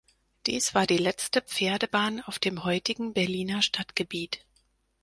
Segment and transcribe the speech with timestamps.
[0.47, 4.43] Dies war die letzte Pferdebahn auf dem heutigen Berliner Stadtgebiet.